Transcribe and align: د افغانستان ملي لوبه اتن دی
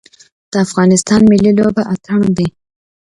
د 0.51 0.53
افغانستان 0.65 1.21
ملي 1.31 1.51
لوبه 1.59 1.81
اتن 1.93 2.21
دی 2.37 2.47